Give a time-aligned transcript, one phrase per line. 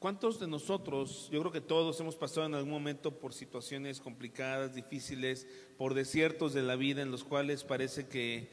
[0.00, 4.74] ¿Cuántos de nosotros, yo creo que todos hemos pasado en algún momento por situaciones complicadas,
[4.74, 8.48] difíciles, por desiertos de la vida en los cuales parece que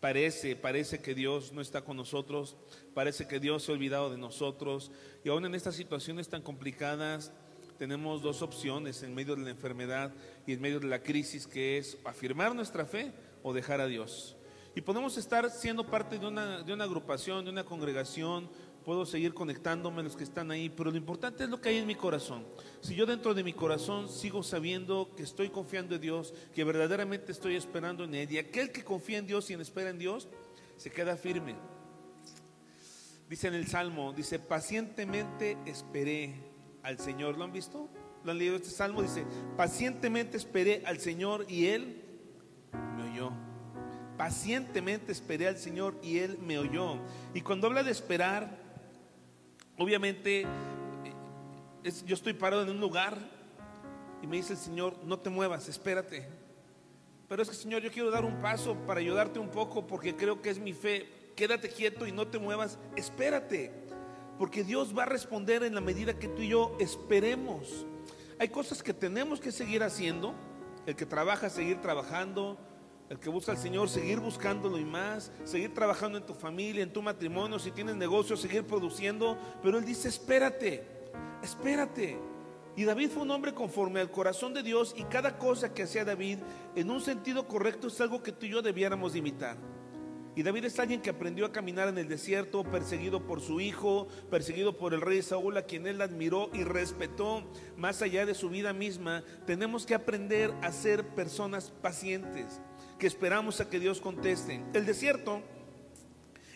[0.00, 2.58] parece, parece que Dios no está con nosotros,
[2.92, 4.90] parece que Dios se ha olvidado de nosotros
[5.24, 7.32] y aún en estas situaciones tan complicadas
[7.78, 10.12] tenemos dos opciones en medio de la enfermedad
[10.46, 13.10] y en medio de la crisis que es afirmar nuestra fe
[13.42, 14.36] o dejar a Dios.
[14.76, 18.50] Y podemos estar siendo parte de una, de una agrupación, de una congregación,
[18.84, 21.86] puedo seguir conectándome los que están ahí, pero lo importante es lo que hay en
[21.86, 22.44] mi corazón.
[22.80, 27.32] Si yo dentro de mi corazón sigo sabiendo que estoy confiando en Dios, que verdaderamente
[27.32, 30.28] estoy esperando en Él, y aquel que confía en Dios y en espera en Dios,
[30.76, 31.56] se queda firme.
[33.28, 36.34] Dice en el Salmo, dice, pacientemente esperé
[36.82, 37.38] al Señor.
[37.38, 37.88] ¿Lo han visto?
[38.22, 39.02] ¿Lo han leído este Salmo?
[39.02, 39.24] Dice,
[39.56, 42.02] pacientemente esperé al Señor y Él
[42.96, 43.32] me oyó.
[44.18, 46.98] Pacientemente esperé al Señor y Él me oyó.
[47.32, 48.63] Y cuando habla de esperar,
[49.76, 50.46] Obviamente,
[52.06, 53.18] yo estoy parado en un lugar
[54.22, 56.28] y me dice el Señor, no te muevas, espérate.
[57.28, 60.40] Pero es que Señor, yo quiero dar un paso para ayudarte un poco porque creo
[60.40, 61.08] que es mi fe.
[61.34, 63.72] Quédate quieto y no te muevas, espérate.
[64.38, 67.86] Porque Dios va a responder en la medida que tú y yo esperemos.
[68.38, 70.34] Hay cosas que tenemos que seguir haciendo.
[70.86, 72.58] El que trabaja, seguir trabajando
[73.10, 76.92] el que busca al Señor, seguir buscándolo y más, seguir trabajando en tu familia, en
[76.92, 79.38] tu matrimonio, si tienes negocio, seguir produciendo.
[79.62, 80.86] Pero Él dice, espérate,
[81.42, 82.18] espérate.
[82.76, 86.04] Y David fue un hombre conforme al corazón de Dios y cada cosa que hacía
[86.04, 86.38] David
[86.74, 89.56] en un sentido correcto es algo que tú y yo debiéramos imitar.
[90.36, 94.08] Y David es alguien que aprendió a caminar en el desierto, perseguido por su hijo,
[94.30, 97.44] perseguido por el rey Saúl, a quien él admiró y respetó
[97.76, 99.22] más allá de su vida misma.
[99.46, 102.60] Tenemos que aprender a ser personas pacientes
[102.98, 104.64] que esperamos a que Dios conteste.
[104.72, 105.40] El desierto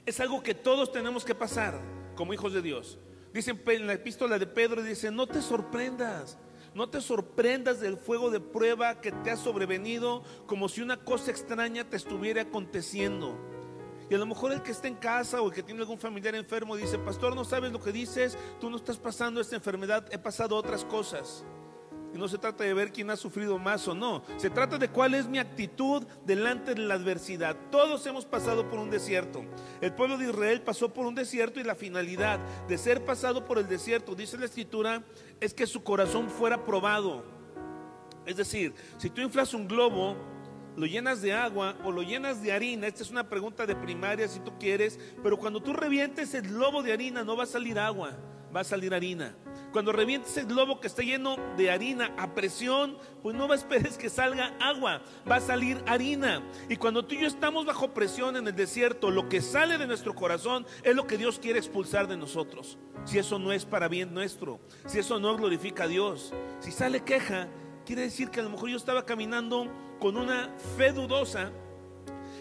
[0.05, 1.81] es algo que todos tenemos que pasar
[2.17, 2.99] como hijos de Dios.
[3.33, 6.37] Dice en la epístola de Pedro, dice, no te sorprendas.
[6.75, 11.31] No te sorprendas del fuego de prueba que te ha sobrevenido como si una cosa
[11.31, 13.39] extraña te estuviera aconteciendo.
[14.11, 16.35] Y a lo mejor el que está en casa o el que tiene algún familiar
[16.35, 20.19] enfermo dice, pastor, no sabes lo que dices, tú no estás pasando esta enfermedad, he
[20.19, 21.45] pasado otras cosas.
[22.15, 24.23] Y no se trata de ver quién ha sufrido más o no.
[24.39, 27.55] Se trata de cuál es mi actitud delante de la adversidad.
[27.71, 29.45] Todos hemos pasado por un desierto.
[29.83, 33.59] El pueblo de Israel pasó por un desierto y la finalidad de ser pasado por
[33.59, 35.03] el desierto, dice la escritura,
[35.41, 37.25] es que su corazón fuera probado.
[38.25, 40.17] Es decir, si tú inflas un globo,
[40.78, 44.28] lo llenas de agua o lo llenas de harina, esta es una pregunta de primaria
[44.28, 47.81] si tú quieres, pero cuando tú revientes el globo de harina no va a salir
[47.81, 48.16] agua,
[48.55, 49.34] va a salir harina.
[49.72, 54.09] Cuando revientes el globo que está lleno de harina a presión, pues no esperes que
[54.09, 56.43] salga agua, va a salir harina.
[56.69, 59.87] Y cuando tú y yo estamos bajo presión en el desierto, lo que sale de
[59.89, 62.78] nuestro corazón es lo que Dios quiere expulsar de nosotros.
[63.05, 67.03] Si eso no es para bien nuestro, si eso no glorifica a Dios, si sale
[67.03, 67.49] queja,
[67.84, 69.66] quiere decir que a lo mejor yo estaba caminando
[69.98, 71.50] con una fe dudosa,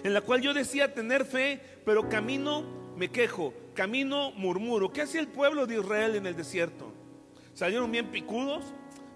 [0.03, 2.63] en la cual yo decía tener fe, pero camino
[2.95, 4.91] me quejo, camino murmuro.
[4.91, 6.91] ¿Qué hacía el pueblo de Israel en el desierto?
[7.53, 8.63] Salieron bien picudos.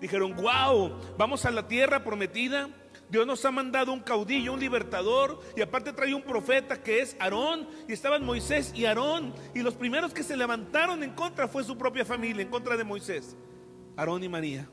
[0.02, 2.70] Dijeron, wow, vamos a la tierra prometida.
[3.08, 7.16] Dios nos ha mandado un caudillo, un libertador, y aparte trae un profeta que es
[7.20, 11.64] Aarón, y estaban Moisés y Aarón, y los primeros que se levantaron en contra fue
[11.64, 13.36] su propia familia, en contra de Moisés,
[13.98, 14.68] Aarón y María.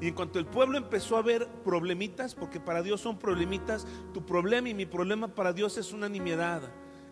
[0.00, 4.24] Y en cuanto el pueblo empezó a ver problemitas, porque para Dios son problemitas, tu
[4.24, 6.62] problema y mi problema para Dios es una nimiedad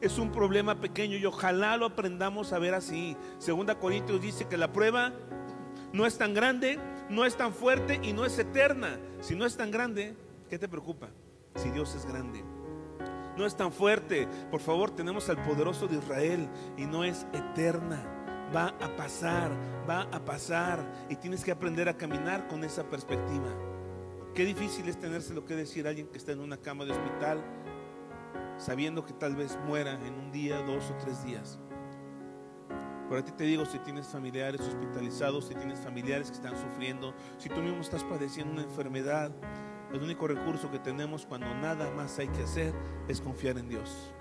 [0.00, 3.16] es un problema pequeño y ojalá lo aprendamos a ver así.
[3.38, 5.12] Segunda Corintios dice que la prueba
[5.92, 8.98] no es tan grande, no es tan fuerte y no es eterna.
[9.20, 10.14] Si no es tan grande,
[10.50, 11.08] ¿qué te preocupa?
[11.56, 12.44] Si Dios es grande.
[13.36, 14.28] No es tan fuerte.
[14.50, 18.25] Por favor, tenemos al poderoso de Israel y no es eterna.
[18.54, 19.50] Va a pasar,
[19.88, 23.48] va a pasar y tienes que aprender a caminar con esa perspectiva.
[24.34, 26.92] Qué difícil es tenerse lo que decir a alguien que está en una cama de
[26.92, 27.42] hospital
[28.58, 31.58] sabiendo que tal vez muera en un día, dos o tres días.
[33.08, 37.48] Por ti te digo, si tienes familiares hospitalizados, si tienes familiares que están sufriendo, si
[37.48, 39.30] tú mismo estás padeciendo una enfermedad,
[39.92, 42.74] el único recurso que tenemos cuando nada más hay que hacer
[43.06, 44.12] es confiar en Dios.